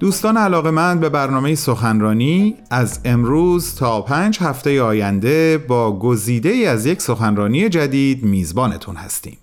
[0.00, 7.02] دوستان علاقمند به برنامه سخنرانی از امروز تا پنج هفته آینده با گزیده از یک
[7.02, 9.38] سخنرانی جدید میزبانتون هستیم.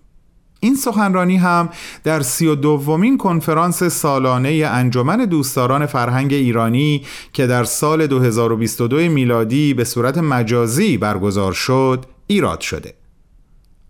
[0.59, 1.70] این سخنرانی هم
[2.04, 9.74] در سی و دومین کنفرانس سالانه انجمن دوستداران فرهنگ ایرانی که در سال 2022 میلادی
[9.74, 12.93] به صورت مجازی برگزار شد ایراد شده.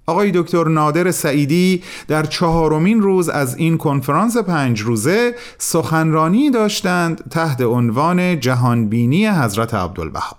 [0.09, 7.61] آقای دکتر نادر سعیدی در چهارمین روز از این کنفرانس پنج روزه سخنرانی داشتند تحت
[7.61, 10.37] عنوان جهانبینی حضرت عبدالبها.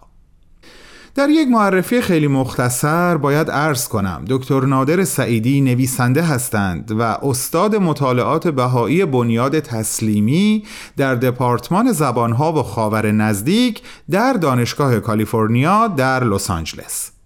[1.14, 7.77] در یک معرفی خیلی مختصر باید عرض کنم دکتر نادر سعیدی نویسنده هستند و استاد
[7.77, 10.64] مطالعات بهایی بنیاد تسلیمی
[10.96, 17.17] در دپارتمان زبانها و خاور نزدیک در دانشگاه کالیفرنیا در لس آنجلس.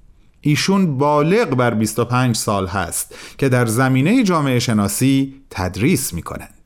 [0.44, 6.62] ایشون بالغ بر 25 سال هست که در زمینه جامعه شناسی تدریس می کنند.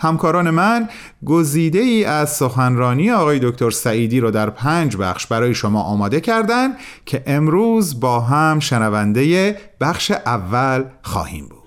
[0.00, 0.88] همکاران من
[1.26, 6.68] گزیده ای از سخنرانی آقای دکتر سعیدی رو در پنج بخش برای شما آماده کردن
[7.06, 11.57] که امروز با هم شنونده بخش اول خواهیم بود.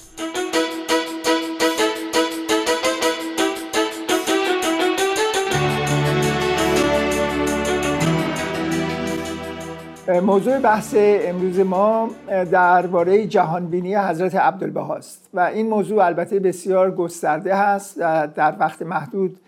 [10.19, 15.29] موضوع بحث امروز ما درباره جهانبینی حضرت عبدالبها است.
[15.33, 17.99] و این موضوع البته بسیار گسترده هست.
[18.35, 19.39] در وقت محدود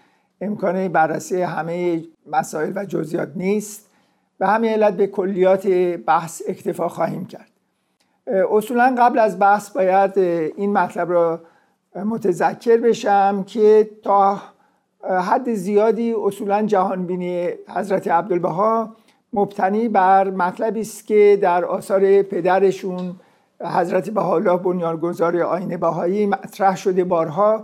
[0.42, 3.90] امکان بررسی همه مسائل و جزئیات نیست.
[4.40, 5.68] و همین علت به کلیات
[6.06, 7.50] بحث اکتفا خواهیم کرد.
[8.52, 10.18] اصولا قبل از بحث باید
[10.58, 11.42] این مطلب را
[11.96, 14.42] متذکر بشم که تا
[15.04, 18.96] حد زیادی اصولا جهانبینی حضرت عبدالبها
[19.34, 23.16] مبتنی بر مطلبی است که در آثار پدرشون
[23.62, 27.64] حضرت بهاءالله بنیانگذار آین بهایی مطرح شده بارها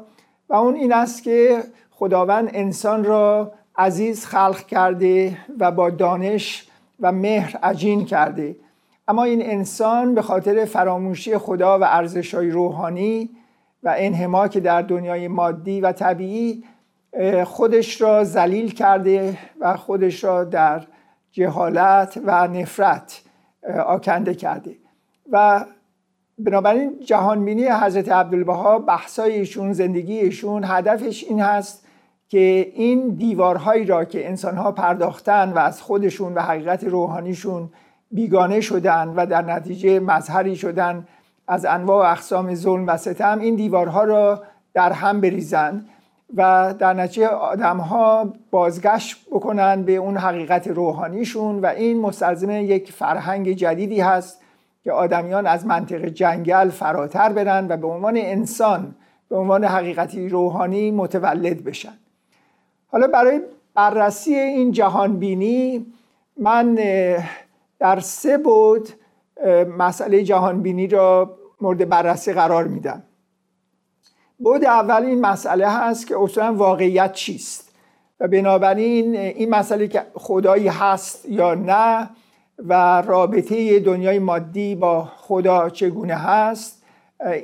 [0.49, 6.67] و اون این است که خداوند انسان را عزیز خلق کرده و با دانش
[6.99, 8.55] و مهر عجین کرده.
[9.08, 13.29] اما این انسان به خاطر فراموشی خدا و ارزشهای روحانی
[13.83, 16.63] و انحماک در دنیای مادی و طبیعی
[17.45, 20.87] خودش را ذلیل کرده و خودش را در
[21.31, 23.21] جهالت و نفرت
[23.85, 24.75] آکنده کرده
[25.31, 25.65] و
[26.39, 31.85] بنابراین جهانبینی حضرت عبدالبها بحثای ایشون زندگی ایشون هدفش این هست
[32.27, 37.69] که این دیوارهایی را که انسانها پرداختن و از خودشون و حقیقت روحانیشون
[38.11, 41.07] بیگانه شدن و در نتیجه مظهری شدن
[41.47, 45.89] از انواع و اقسام ظلم و ستم این دیوارها را در هم بریزند.
[46.35, 52.91] و در نتیجه آدم ها بازگشت بکنن به اون حقیقت روحانیشون و این مستلزم یک
[52.91, 54.41] فرهنگ جدیدی هست
[54.83, 58.95] که آدمیان از منطق جنگل فراتر برن و به عنوان انسان
[59.29, 61.93] به عنوان حقیقتی روحانی متولد بشن.
[62.87, 63.41] حالا برای
[63.73, 65.85] بررسی این جهان بینی
[66.37, 66.77] من
[67.79, 68.89] در سه بود
[69.77, 73.03] مسئله جهان بینی را مورد بررسی قرار میدم.
[74.39, 77.70] بود اول این مسئله هست که اصلا واقعیت چیست.
[78.20, 82.10] و بنابراین این مسئله که خدایی هست یا نه
[82.58, 86.83] و رابطه دنیای مادی با خدا چگونه هست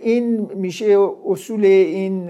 [0.01, 2.29] این میشه اصول این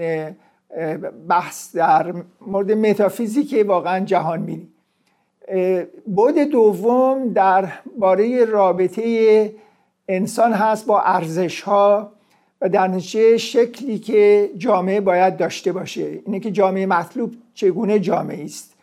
[1.28, 4.68] بحث در مورد متافیزیک واقعا جهان بینی.
[6.06, 9.54] بود دوم در باره رابطه
[10.08, 12.12] انسان هست با ارزش ها
[12.60, 16.20] و در نتیجه شکلی که جامعه باید داشته باشه.
[16.26, 18.74] اینه که جامعه مطلوب چگونه جامعه است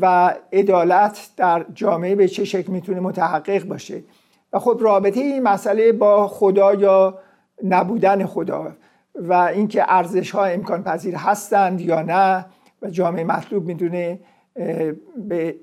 [0.00, 4.02] و عدالت در جامعه به چه شکل می‌تونه متحقق باشه.
[4.52, 7.18] و خب رابطه این مسئله با خدا یا
[7.64, 8.72] نبودن خدا
[9.14, 12.46] و اینکه ارزش ها امکان پذیر هستند یا نه
[12.82, 14.18] و جامعه مطلوب می‌تونه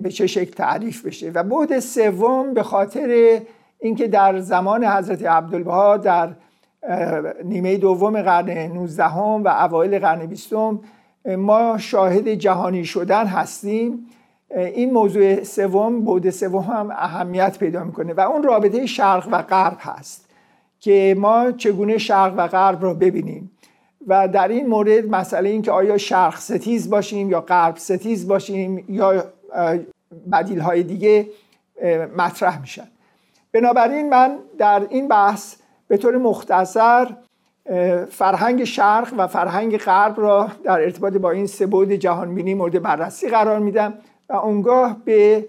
[0.02, 1.32] به چه شکل تعریف بشه.
[1.32, 3.40] و بعد سوم به خاطر
[3.80, 6.30] اینکه در زمان حضرت عبدالبها در
[7.44, 10.54] نیمه دوم قرن 19 و اوایل قرن 20
[11.38, 14.06] ما شاهد جهانی شدن هستیم.
[14.56, 19.78] این موضوع سوم بود سوم هم اهمیت پیدا می‌کنه و اون رابطه شرق و غرب
[19.80, 20.30] هست
[20.80, 23.52] که ما چگونه شرق و غرب رو ببینیم.
[24.08, 28.86] و در این مورد مسئله این که آیا شرق ستیز باشیم یا غرب ستیز باشیم
[28.90, 29.24] یا
[30.32, 31.28] بدیل های دیگه
[32.18, 32.88] مطرح میشن.
[33.52, 35.56] بنابراین من در این بحث
[35.88, 37.08] به طور مختصر
[38.10, 43.30] فرهنگ شرق و فرهنگ غرب را در ارتباط با این سه بود جهانبینی مورد بررسی
[43.30, 43.94] قرار میدم
[44.30, 45.46] و اونگاه به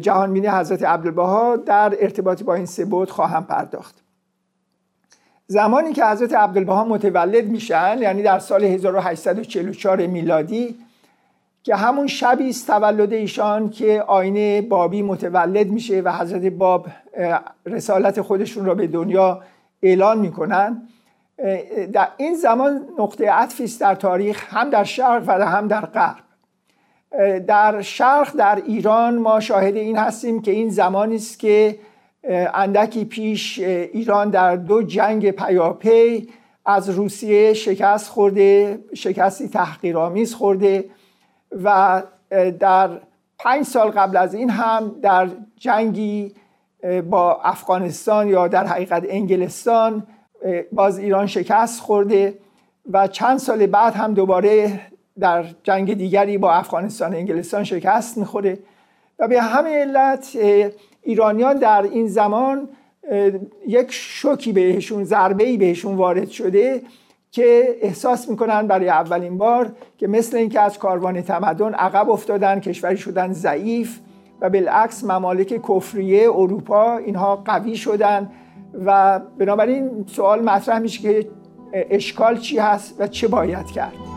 [0.00, 4.02] جهانبینی حضرت عبدالبها در ارتباط با این سه بود خواهم پرداخت.
[5.46, 10.85] زمانی که حضرت عبدالبها متولد میشن یعنی در سال 1844 میلادی
[11.66, 16.86] که همون شبی است تولد ایشان که آینه بابی متولد میشه و حضرت باب
[17.66, 19.42] رسالت خودشون را به دنیا
[19.82, 20.88] اعلان می‌کنن.
[21.92, 26.24] در این زمان نقطه عطفی است در تاریخ هم در شرق و هم در غرب.
[27.46, 31.78] در شرق در ایران ما شاهد این هستیم که این زمانی است که
[32.54, 36.28] اندکی پیش ایران در دو جنگ پیاپی
[36.66, 40.84] از روسیه شکست خورده شکستی تحقیرآمیز خورده.
[41.64, 42.02] و
[42.60, 42.90] در
[43.38, 46.34] پنج سال قبل از این هم در جنگی
[47.10, 50.06] با افغانستان یا در حقیقت انگلستان
[50.72, 52.38] باز ایران شکست خورده
[52.90, 54.80] و چند سال بعد هم دوباره
[55.18, 58.58] در جنگ دیگری با افغانستان و انگلستان شکست می‌خوره.
[59.18, 60.36] و به همه علت
[61.02, 62.68] ایرانیان در این زمان
[63.68, 66.82] یک شوکی بهشون ضربه ای بهشون وارد شده
[67.36, 72.96] که احساس می‌کنن برای اولین بار که مثل اینکه از کاروان تمدن عقب افتادن کشوری
[72.96, 74.00] شدن ضعیف
[74.40, 78.30] و بالعکس ممالک کفریه اروپا اینها قوی شدن
[78.86, 81.28] و بنابراین سوال مطرح میشه که
[81.72, 84.15] اشکال چی هست و چه باید کرد.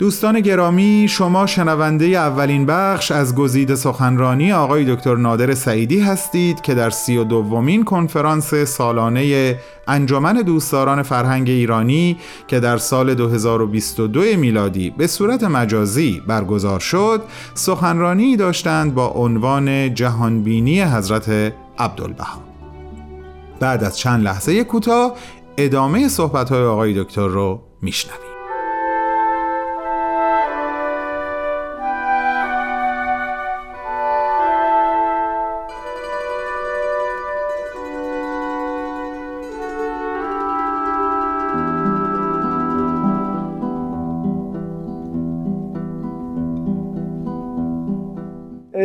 [0.00, 6.74] دوستان گرامی شما شنونده اولین بخش از گزیده سخنرانی آقای دکتر نادر سعیدی هستید که
[6.74, 9.56] در سی و دومین کنفرانس سالانه
[9.88, 12.16] انجمن دوستداران فرهنگ ایرانی
[12.48, 17.22] که در سال 2022 میلادی به صورت مجازی برگزار شد
[17.54, 22.40] سخنرانی داشتند با عنوان جهانبینی حضرت عبدالبها.
[23.60, 25.14] بعد از چند لحظه کوتاه
[25.56, 28.29] ادامه صحبت‌های آقای دکتر رو میشنویم.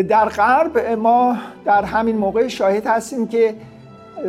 [0.04, 3.56] در غرب ما در همین موقع شاهد هستیم که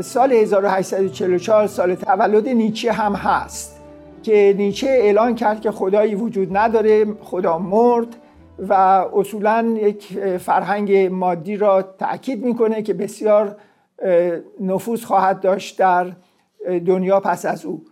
[0.00, 3.80] سال 1844 سال تولد نیچه هم هست
[4.22, 8.16] که نیچه اعلان کرد که خدایی وجود نداره خدا مرد
[8.58, 8.72] و
[9.14, 13.56] اصولا یک فرهنگ مادی را تأکید می‌کنه که بسیار
[14.60, 16.12] نفوذ خواهد داشت در
[16.86, 17.82] دنیا پس از او.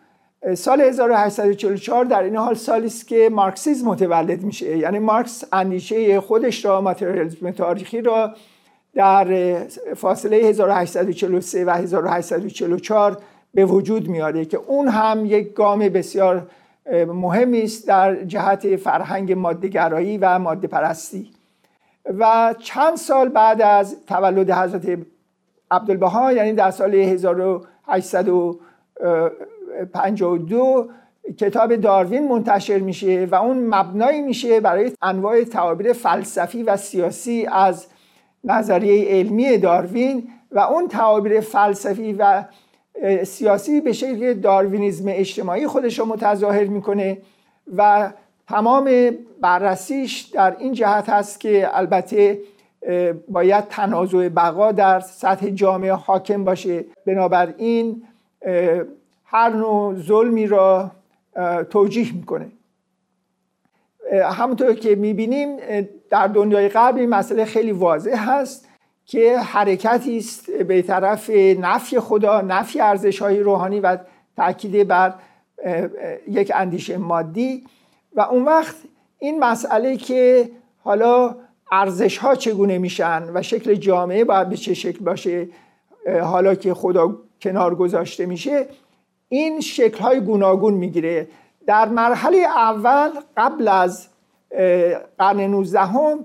[0.54, 4.78] سال 1844 در این حال سالی است که مارکسیزم متولد میشه.
[4.78, 8.34] یعنی مارکس اندیشه خودش را ماتریالیسم تاریخی را
[8.94, 9.56] در
[9.96, 13.18] فاصله 1843 و 1844
[13.54, 16.46] به وجود میاره که اون هم یک گام بسیار
[17.06, 21.30] مهمی است در جهت فرهنگ مادهگرایی و ماده پرستی
[22.18, 24.98] و چند سال بعد از تولد حضرت
[25.70, 28.28] عبدالبها یعنی در سال 1800
[29.92, 30.88] 52
[31.38, 37.86] کتاب داروین منتشر میشه و اون مبنایی میشه برای انواع تعابیر فلسفی و سیاسی از
[38.44, 42.44] نظریه علمی داروین و اون تعابیر فلسفی و
[43.24, 47.18] سیاسی به شکل داروینیزم اجتماعی خودش رو متظاهر می‌کنه
[47.76, 48.12] و
[48.48, 52.38] تمام بررسیش در این جهت هست که البته
[53.28, 56.84] باید تنازع بقا در سطح جامعه حاکم باشه.
[57.06, 58.02] بنابراین
[59.34, 60.90] هر نوع ظلمی را
[61.70, 62.48] توجیه می‌کنه.
[64.12, 65.56] همونطور که می‌بینیم
[66.10, 68.68] در دنیای غرب این مسئله خیلی واضح هست
[69.06, 73.98] که حرکتی است به طرف نفی خدا نفی ارزش های روحانی و
[74.36, 75.14] تاکید بر
[76.28, 77.64] یک اندیشه مادی.
[78.14, 78.76] و اون وقت
[79.18, 81.36] این مسئله که حالا
[81.72, 85.48] ارزش ها چگونه میشن و شکل جامعه باید به چه شکل باشه
[86.22, 88.66] حالا که خدا کنار گذاشته میشه
[89.28, 89.62] این
[90.00, 91.28] های گوناگون می‌گیره.
[91.66, 94.08] در مرحله اول قبل از
[95.18, 96.24] قرن 19 هم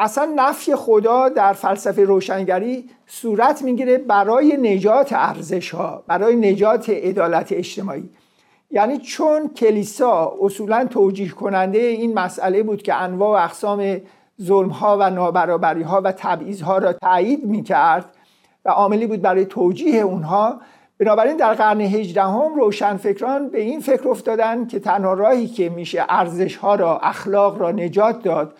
[0.00, 7.52] اصلا نفی خدا در فلسفه روشنگری صورت می‌گیره برای نجات ارزش ها برای نجات عدالت
[7.52, 8.08] اجتماعی.
[8.70, 14.00] یعنی چون کلیسا اصولا توجیه کننده این مسئله بود که انواع و اقسام
[14.42, 18.04] ظلم ها و نابرابری ها و تبعیض ها را تایید می‌کرد
[18.64, 20.60] و عاملی بود برای توجیه اونها
[20.98, 26.56] بنابراین در قرن هجدهم روشنفکران به این فکر افتادن که تنها راهی که میشه ارزش
[26.56, 28.54] ها را اخلاق را نجات داد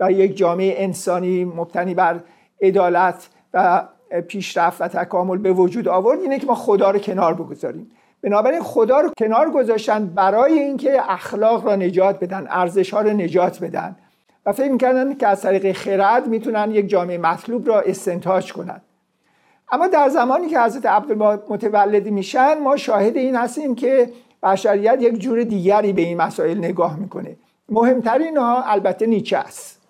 [0.00, 2.20] و یک جامعه انسانی مبتنی بر
[2.62, 3.82] عدالت و
[4.28, 7.90] پیشرفت و تکامل به وجود آورد اینه که ما خدا رو کنار بگذاریم.
[8.22, 13.60] بنابراین خدا رو کنار گذاشتن برای اینکه اخلاق را نجات بدن ارزش ها را نجات
[13.64, 13.96] بدن.
[14.46, 18.82] و فکر می‌کردن که از طریق خرد می‌تونن یک جامعه مطلوب را استنتاج کنند
[19.72, 24.10] اما در زمانی که حضرت عبدالبها متولد میشن ما شاهد این هستیم که
[24.42, 27.36] بشریت یک جور دیگری به این مسائل نگاه می‌کنه.
[27.68, 29.80] مهمترین ها البته نیچه است.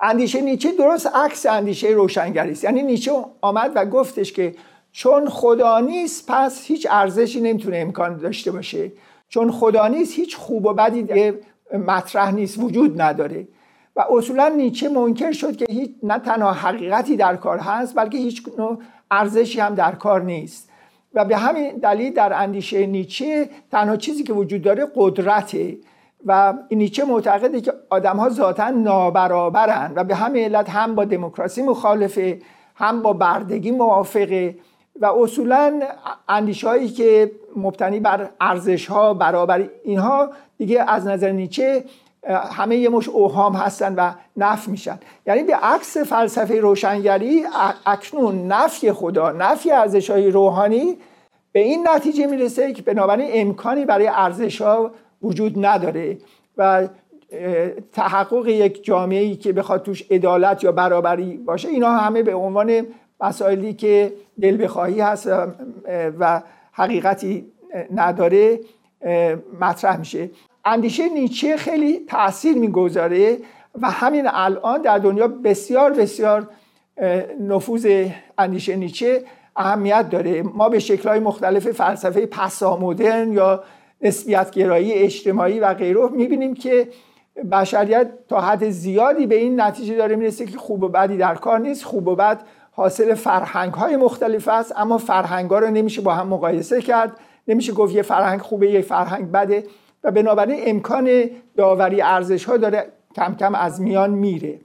[0.00, 2.64] اندیشه نیچه درست عکس اندیشه روشنگری است.
[2.64, 4.54] یعنی نیچه آمد و گفتش که
[4.92, 8.92] چون خدا نیست پس هیچ ارزشی نمی‌تونه امکان داشته باشه.
[9.28, 11.32] چون خدا نیست هیچ خوب و بدی
[11.86, 13.48] مطرح نیست وجود نداره.
[13.96, 18.42] و اصولا نیچه منکر شد که هیچ نه تنها حقیقتی در کار هست بلکه هیچ
[18.58, 18.78] نوع
[19.10, 20.70] ارزشی هم در کار نیست.
[21.14, 25.76] و به همین دلیل در اندیشه نیچه تنها چیزی که وجود داره قدرته.
[26.26, 31.62] و نیچه معتقده که آدم ها ذاتا نابرابرن و به همین علت هم با دموکراسی
[31.62, 32.38] مخالفه
[32.74, 34.56] هم با بردگی موافقه
[35.00, 35.80] و اصولا
[36.28, 41.84] اندیشه هایی که مبتنی بر ارزش ها برابر اینها دیگه از نظر نیچه
[42.28, 44.98] همه یه مش اوهام هستن و نف میشن.
[45.26, 47.44] یعنی به عکس فلسفه روشنگری
[47.86, 50.98] اکنون نفی خدا نفی ارزش های روحانی
[51.52, 54.90] به این نتیجه می‌رسه که بنابراین امکانی برای ارزش ها
[55.22, 56.18] وجود نداره
[56.56, 56.88] و
[57.92, 62.86] تحقق یک جامعه ای که بخواد توش عدالت یا برابری باشه اینا همه به عنوان
[63.20, 65.28] مسائلی که دل بخواهی هست
[66.18, 66.42] و
[66.72, 67.52] حقیقتی
[67.94, 68.60] نداره
[69.60, 70.30] مطرح میشه.
[70.66, 73.36] اندیشه نیچه خیلی تاثیر می‌گذاره
[73.82, 76.48] و همین الان در دنیا بسیار بسیار
[77.40, 78.06] نفوذ
[78.38, 79.24] اندیشه نیچه
[79.56, 80.42] اهمیت داره.
[80.42, 83.64] ما به شکلهای مختلف فلسفه پسا مدرن یا
[84.02, 86.88] نسبیت گرایی اجتماعی و غیره می‌بینیم که
[87.52, 91.58] بشریت تا حد زیادی به این نتیجه داره می‌رسه که خوب و بدی در کار
[91.58, 91.84] نیست.
[91.84, 92.40] خوب و بد
[92.72, 97.12] حاصل فرهنگ های مختلف است اما فرهنگ ها رو نمیشه با هم مقایسه کرد.
[97.48, 99.64] نمیشه گفت یه فرهنگ خوبه یه فرهنگ بده.
[100.06, 102.86] و بنابراین امکان داوری ارزش ها داره
[103.16, 104.60] کم کم از میان میره.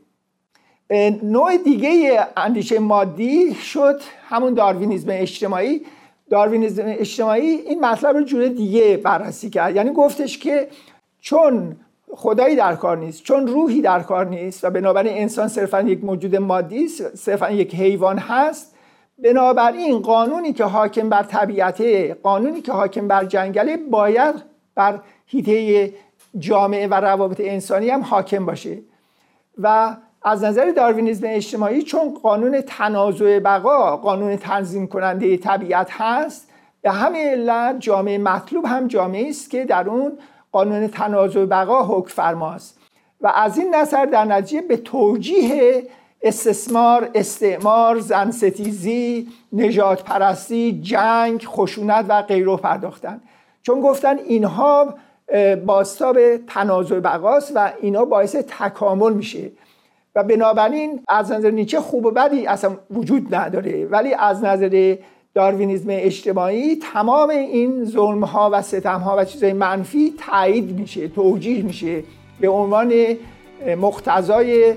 [1.23, 5.81] نوع دیگه اندیشه مادی شد همون داروینیزم اجتماعی.
[6.29, 9.75] داروینیزم اجتماعی این مطلب رو جور دیگه بررسی کرد.
[9.75, 10.67] یعنی گفتش که
[11.19, 11.75] چون
[12.15, 16.35] خدایی در کار نیست چون روحی در کار نیست و بنابراین انسان صرفا یک موجود
[16.35, 18.75] مادی است صرفا یک حیوان هست
[19.23, 24.35] بنابراین قانونی که حاکم بر طبیعته قانونی که حاکم بر جنگله باید
[24.75, 24.99] بر
[25.31, 25.93] هیته
[26.39, 28.77] جامعه و روابط انسانی هم حاکم باشه.
[29.57, 36.47] و از نظر داروینیزم اجتماعی چون قانون تنازع بقا قانون تنظیم کننده طبیعت هست
[36.81, 40.11] به همین علت جامعه مطلوب هم جامعه است که در اون
[40.51, 42.77] قانون تنازع بقا حکم فرماست.
[43.21, 45.83] و از این نظر در نتیجه به توجیه
[46.21, 53.21] استثمار، استعمار، زنستیزی، نجات پرستی، جنگ، خشونت و غیره پرداختن.
[53.63, 54.93] چون گفتن اینها
[55.65, 59.51] باستاب تنازع بقاست و اینا باعث تکامل میشه.
[60.15, 63.85] و بنابراین از نظر نیچه خوب و بدی اصلا وجود نداره.
[63.85, 64.95] ولی از نظر
[65.33, 71.63] داروینیزم اجتماعی تمام این ظلم ها و ستم ها و چیزهای منفی تایید میشه توجیه
[71.63, 72.03] میشه
[72.39, 72.93] به عنوان
[73.81, 74.73] مقتضای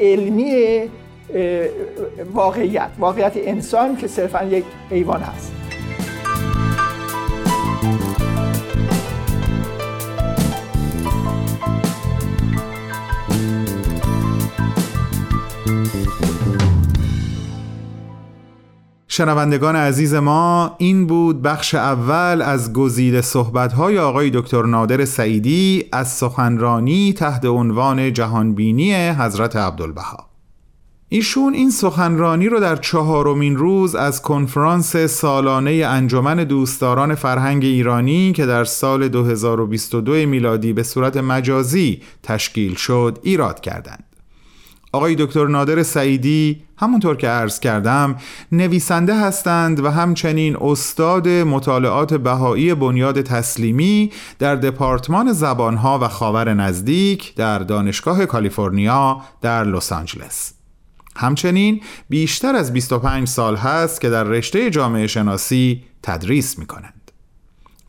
[0.00, 0.82] علمی
[2.34, 5.61] واقعیت واقعیت انسان که صرفا یک حیوان هست.
[19.14, 26.12] شنوندگان عزیز ما این بود بخش اول از گزیده صحبت‌های آقای دکتر نادر سعیدی از
[26.12, 30.28] سخنرانی تحت عنوان جهانبینی حضرت عبدالبها
[31.08, 38.46] ایشون این سخنرانی رو در چهارمین روز از کنفرانس سالانه انجمن دوستداران فرهنگ ایرانی که
[38.46, 44.11] در سال 2022 میلادی به صورت مجازی تشکیل شد ایراد کردند.
[44.92, 48.16] آقای دکتر نادر سعیدی همونطور که عرض کردم
[48.52, 57.34] نویسنده هستند و همچنین استاد مطالعات بهایی بنیاد تسلیمی در دپارتمان زبانها و خاور نزدیک
[57.34, 60.54] در دانشگاه کالیفرنیا در لس آنجلس
[61.16, 67.01] همچنین بیشتر از 25 سال هست که در رشته جامعه شناسی تدریس می کنند.